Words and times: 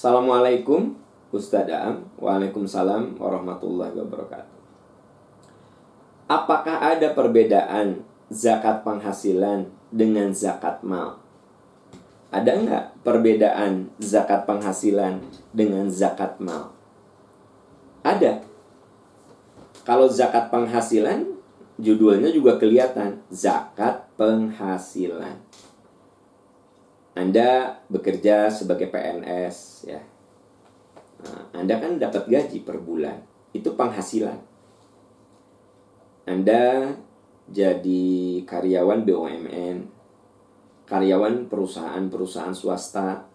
Assalamualaikum 0.00 0.96
Ustaz 1.28 1.68
Am 1.68 2.08
Waalaikumsalam 2.16 3.20
warahmatullahi 3.20 3.92
wabarakatuh 4.00 4.56
Apakah 6.24 6.80
ada 6.80 7.12
perbedaan 7.12 8.00
zakat 8.32 8.80
penghasilan 8.80 9.68
dengan 9.92 10.32
zakat 10.32 10.80
mal? 10.80 11.20
Ada 12.32 12.64
nggak 12.64 12.84
perbedaan 13.04 13.92
zakat 14.00 14.48
penghasilan 14.48 15.20
dengan 15.52 15.92
zakat 15.92 16.40
mal? 16.40 16.72
Ada. 18.00 18.40
Kalau 19.84 20.08
zakat 20.08 20.48
penghasilan, 20.48 21.28
judulnya 21.76 22.32
juga 22.32 22.56
kelihatan. 22.56 23.20
Zakat 23.28 24.08
penghasilan. 24.16 25.44
Anda 27.20 27.76
bekerja 27.92 28.48
sebagai 28.48 28.88
PNS, 28.88 29.84
ya. 29.84 30.00
Nah, 31.20 31.52
Anda 31.52 31.76
kan 31.76 32.00
dapat 32.00 32.24
gaji 32.24 32.64
per 32.64 32.80
bulan. 32.80 33.20
Itu 33.52 33.76
penghasilan. 33.76 34.40
Anda 36.24 36.96
jadi 37.44 38.40
karyawan 38.48 39.04
BUMN, 39.04 39.76
karyawan 40.88 41.52
perusahaan-perusahaan 41.52 42.56
swasta. 42.56 43.28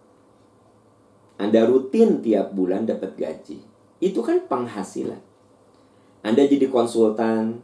Anda 1.38 1.62
rutin 1.70 2.26
tiap 2.26 2.50
bulan 2.58 2.90
dapat 2.90 3.14
gaji. 3.14 3.62
Itu 4.02 4.18
kan 4.26 4.50
penghasilan. 4.50 5.22
Anda 6.26 6.42
jadi 6.42 6.66
konsultan, 6.66 7.62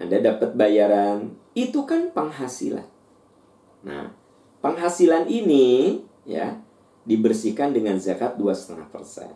Anda 0.00 0.16
dapat 0.24 0.56
bayaran, 0.56 1.36
itu 1.52 1.84
kan 1.84 2.08
penghasilan. 2.16 2.88
Nah, 3.84 4.27
penghasilan 4.60 5.30
ini 5.30 5.98
ya 6.26 6.58
dibersihkan 7.08 7.72
dengan 7.72 7.96
zakat 7.96 8.36
2,5%. 8.36 9.32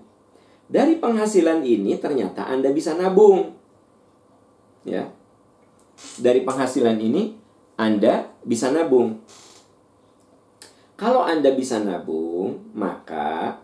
Dari 0.73 0.97
penghasilan 0.97 1.65
ini 1.65 1.97
ternyata 2.01 2.49
Anda 2.49 2.73
bisa 2.73 2.97
nabung. 2.97 3.57
Ya. 4.85 5.09
Dari 6.19 6.45
penghasilan 6.45 6.97
ini 7.01 7.37
Anda 7.77 8.29
bisa 8.45 8.73
nabung. 8.73 9.21
Kalau 10.97 11.27
Anda 11.27 11.51
bisa 11.51 11.83
nabung, 11.83 12.71
maka 12.79 13.59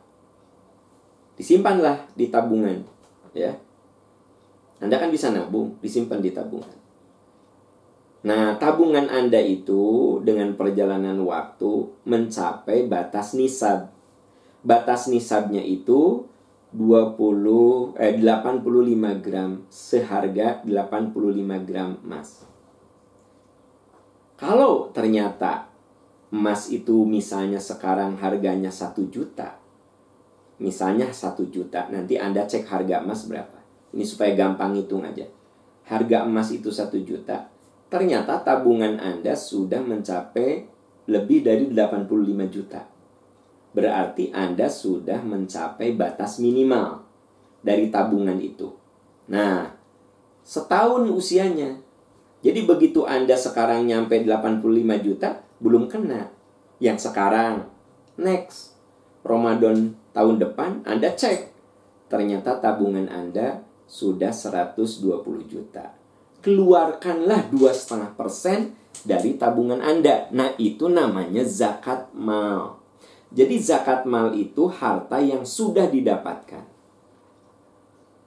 disimpanlah 1.38 2.10
di 2.18 2.34
tabungan, 2.34 2.82
ya. 3.30 3.54
Anda 4.82 4.98
kan 4.98 5.14
bisa 5.14 5.30
nabung, 5.30 5.78
disimpan 5.78 6.18
di 6.18 6.34
tabungan. 6.34 6.74
Nah, 8.27 8.58
tabungan 8.58 9.06
Anda 9.06 9.38
itu 9.38 10.19
dengan 10.27 10.58
perjalanan 10.58 11.22
waktu 11.22 11.86
mencapai 12.02 12.91
batas 12.91 13.38
nisab 13.38 13.94
batas 14.69 15.06
nisabnya 15.06 15.62
itu 15.62 16.27
20 16.75 17.97
eh 17.97 18.20
85 18.20 19.25
gram 19.25 19.64
seharga 19.72 20.60
85 20.69 21.64
gram 21.64 21.97
emas. 22.05 22.44
Kalau 24.36 24.92
ternyata 24.92 25.72
emas 26.28 26.69
itu 26.69 27.08
misalnya 27.08 27.56
sekarang 27.56 28.20
harganya 28.20 28.69
1 28.69 29.08
juta. 29.08 29.56
Misalnya 30.60 31.08
1 31.08 31.48
juta, 31.48 31.88
nanti 31.88 32.20
Anda 32.20 32.44
cek 32.44 32.69
harga 32.69 33.00
emas 33.00 33.25
berapa. 33.25 33.58
Ini 33.94 34.05
supaya 34.05 34.36
gampang 34.36 34.77
hitung 34.77 35.06
aja. 35.06 35.25
Harga 35.88 36.28
emas 36.28 36.53
itu 36.53 36.69
1 36.69 36.92
juta. 37.06 37.48
Ternyata 37.89 38.44
tabungan 38.44 39.00
Anda 39.00 39.33
sudah 39.33 39.81
mencapai 39.81 40.69
lebih 41.08 41.41
dari 41.41 41.72
85 41.72 42.55
juta 42.55 42.98
berarti 43.78 44.32
Anda 44.32 44.66
sudah 44.66 45.21
mencapai 45.22 45.94
batas 45.94 46.41
minimal 46.41 47.04
dari 47.60 47.93
tabungan 47.93 48.38
itu. 48.41 48.72
Nah, 49.28 49.71
setahun 50.43 51.04
usianya. 51.12 51.78
Jadi 52.41 52.65
begitu 52.65 53.04
Anda 53.04 53.34
sekarang 53.34 53.91
nyampe 53.91 54.19
85 54.22 55.06
juta, 55.06 55.43
belum 55.62 55.91
kena. 55.91 56.31
Yang 56.78 57.10
sekarang, 57.10 57.66
next, 58.15 58.78
Ramadan 59.27 59.98
tahun 60.15 60.38
depan, 60.38 60.87
Anda 60.87 61.15
cek. 61.15 61.50
Ternyata 62.10 62.62
tabungan 62.62 63.10
Anda 63.10 63.62
sudah 63.87 64.31
120 64.34 65.22
juta. 65.50 65.93
Keluarkanlah 66.38 67.50
2,5% 67.50 69.04
dari 69.04 69.34
tabungan 69.34 69.82
Anda. 69.82 70.31
Nah, 70.31 70.54
itu 70.59 70.87
namanya 70.87 71.43
zakat 71.43 72.15
mal. 72.15 72.78
Jadi 73.28 73.60
zakat 73.60 74.09
mal 74.09 74.32
itu 74.32 74.71
harta 74.71 75.21
yang 75.21 75.44
sudah 75.44 75.91
didapatkan. 75.91 76.65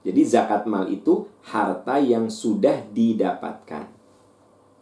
Jadi 0.02 0.22
zakat 0.26 0.66
mal 0.66 0.90
itu 0.90 1.26
harta 1.46 1.98
yang 1.98 2.26
sudah 2.30 2.84
didapatkan. 2.90 3.86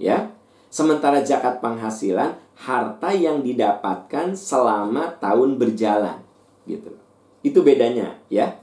Ya. 0.01 0.33
Sementara 0.71 1.19
zakat 1.27 1.59
penghasilan 1.59 2.39
harta 2.55 3.11
yang 3.11 3.43
didapatkan 3.43 4.39
selama 4.39 5.19
tahun 5.19 5.59
berjalan, 5.59 6.23
gitu. 6.63 6.95
Itu 7.43 7.67
bedanya, 7.67 8.21
ya. 8.31 8.61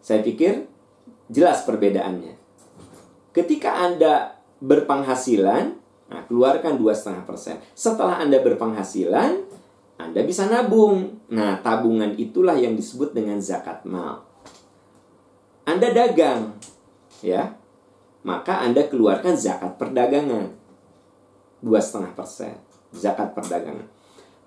Saya 0.00 0.24
pikir 0.24 0.64
jelas 1.28 1.66
perbedaannya. 1.66 2.35
Ketika 3.36 3.84
Anda 3.84 4.40
berpenghasilan, 4.64 5.76
nah 6.08 6.20
keluarkan 6.24 6.80
2,5%. 6.80 7.60
Setelah 7.76 8.24
Anda 8.24 8.40
berpenghasilan, 8.40 9.44
anda 9.96 10.20
bisa 10.24 10.44
nabung. 10.48 11.24
Nah, 11.32 11.60
tabungan 11.64 12.12
itulah 12.20 12.56
yang 12.56 12.76
disebut 12.76 13.16
dengan 13.16 13.40
zakat 13.40 13.84
mal. 13.88 14.28
Anda 15.66 15.90
dagang, 15.90 16.54
ya, 17.24 17.56
maka 18.22 18.62
Anda 18.62 18.86
keluarkan 18.86 19.34
zakat 19.34 19.80
perdagangan. 19.80 20.52
2,5% 21.64 22.60
zakat 22.92 23.34
perdagangan. 23.34 23.88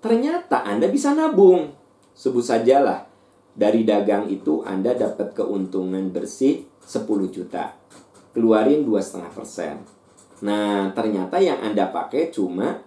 Ternyata 0.00 0.64
Anda 0.64 0.88
bisa 0.88 1.12
nabung. 1.12 1.76
Sebut 2.14 2.46
sajalah, 2.46 3.04
dari 3.52 3.84
dagang 3.84 4.30
itu 4.30 4.62
Anda 4.64 4.96
dapat 4.96 5.34
keuntungan 5.36 6.14
bersih 6.14 6.64
10 6.86 7.28
juta. 7.28 7.76
Keluarin 8.30 8.86
2,5%. 8.86 10.44
Nah, 10.46 10.90
ternyata 10.96 11.36
yang 11.42 11.60
Anda 11.60 11.90
pakai 11.90 12.30
cuma 12.32 12.80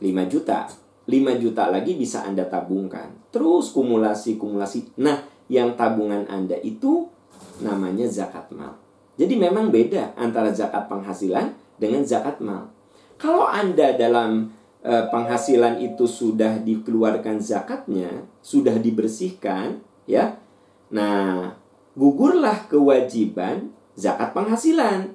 5 0.00 0.32
juta 0.32 0.66
5 1.04 1.36
juta 1.36 1.68
lagi 1.68 2.00
bisa 2.00 2.24
Anda 2.24 2.48
tabungkan. 2.48 3.12
Terus 3.28 3.72
kumulasi, 3.76 4.40
kumulasi. 4.40 4.88
Nah, 5.04 5.20
yang 5.52 5.76
tabungan 5.76 6.24
Anda 6.32 6.56
itu 6.64 7.12
namanya 7.60 8.08
zakat 8.08 8.48
mal. 8.56 8.80
Jadi 9.20 9.36
memang 9.36 9.68
beda 9.68 10.16
antara 10.16 10.50
zakat 10.50 10.88
penghasilan 10.88 11.52
dengan 11.76 12.02
zakat 12.02 12.40
mal. 12.40 12.72
Kalau 13.20 13.44
Anda 13.44 13.94
dalam 13.94 14.50
e, 14.80 14.92
penghasilan 15.12 15.78
itu 15.78 16.08
sudah 16.08 16.58
dikeluarkan 16.64 17.38
zakatnya, 17.38 18.24
sudah 18.40 18.74
dibersihkan, 18.80 19.84
ya. 20.08 20.40
Nah, 20.88 21.52
gugurlah 21.94 22.64
kewajiban 22.66 23.70
zakat 23.94 24.34
penghasilan. 24.34 25.14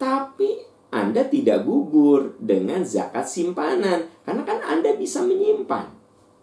Tapi 0.00 0.70
anda 0.90 1.22
tidak 1.22 1.62
gugur 1.62 2.34
dengan 2.42 2.82
zakat 2.82 3.22
simpanan 3.22 4.10
karena 4.26 4.42
kan 4.42 4.58
Anda 4.58 4.98
bisa 4.98 5.22
menyimpan. 5.22 5.86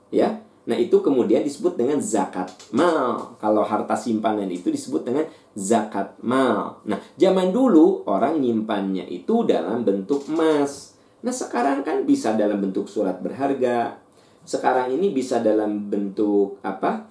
Ya. 0.07 0.39
Nah, 0.67 0.75
itu 0.75 0.99
kemudian 0.99 1.47
disebut 1.47 1.79
dengan 1.79 2.03
zakat 2.03 2.51
mal. 2.75 3.39
Kalau 3.39 3.63
harta 3.63 3.95
simpanan 3.95 4.51
itu 4.51 4.67
disebut 4.67 5.03
dengan 5.07 5.23
zakat 5.55 6.19
mal. 6.19 6.83
Nah, 6.83 6.99
zaman 7.15 7.55
dulu 7.55 8.03
orang 8.03 8.39
nyimpannya 8.43 9.07
itu 9.07 9.47
dalam 9.47 9.87
bentuk 9.87 10.27
emas. 10.27 10.95
Nah, 11.23 11.31
sekarang 11.31 11.87
kan 11.87 12.03
bisa 12.03 12.35
dalam 12.35 12.59
bentuk 12.59 12.91
surat 12.91 13.19
berharga. 13.23 13.95
Sekarang 14.43 14.91
ini 14.91 15.11
bisa 15.15 15.39
dalam 15.39 15.87
bentuk 15.87 16.59
apa? 16.63 17.07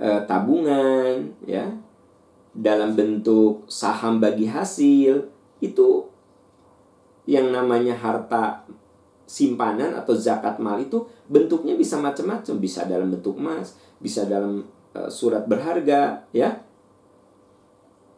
E, 0.00 0.24
tabungan, 0.24 1.28
ya. 1.44 1.68
Dalam 2.54 2.94
bentuk 2.94 3.66
saham 3.66 4.22
bagi 4.22 4.46
hasil. 4.46 5.26
Itu 5.58 6.06
yang 7.26 7.50
namanya 7.50 7.98
harta 7.98 8.62
simpanan 9.24 9.96
atau 9.96 10.12
zakat 10.12 10.60
mal 10.60 10.76
itu 10.76 11.08
bentuknya 11.24 11.72
bisa 11.74 11.96
macam-macam, 11.96 12.54
bisa 12.60 12.84
dalam 12.84 13.08
bentuk 13.08 13.40
emas, 13.40 13.80
bisa 13.96 14.28
dalam 14.28 14.68
uh, 14.92 15.08
surat 15.08 15.48
berharga, 15.48 16.28
ya. 16.36 16.60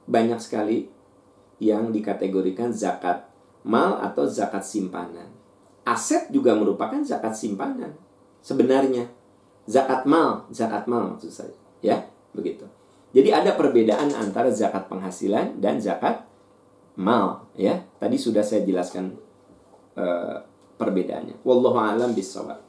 Banyak 0.07 0.39
sekali 0.43 0.91
yang 1.63 1.95
dikategorikan 1.95 2.75
zakat 2.75 3.27
mal 3.63 4.03
atau 4.03 4.27
zakat 4.27 4.63
simpanan. 4.67 5.31
Aset 5.87 6.35
juga 6.35 6.59
merupakan 6.59 6.99
zakat 7.07 7.39
simpanan. 7.39 7.95
Sebenarnya 8.43 9.07
zakat 9.71 10.03
mal, 10.07 10.47
zakat 10.51 10.91
mal 10.91 11.15
maksud 11.15 11.31
saya, 11.31 11.55
ya, 11.83 12.07
begitu. 12.35 12.67
Jadi 13.15 13.31
ada 13.31 13.55
perbedaan 13.55 14.13
antara 14.13 14.51
zakat 14.51 14.91
penghasilan 14.91 15.63
dan 15.63 15.79
zakat 15.79 16.27
mal 16.99 17.47
ya. 17.55 17.87
Tadi 18.03 18.19
sudah 18.19 18.43
saya 18.43 18.67
jelaskan 18.67 19.15
uh, 19.95 20.43
perbedaannya. 20.77 21.41
Wallahu 21.47 21.79
alam 21.79 22.13
bisawab 22.13 22.66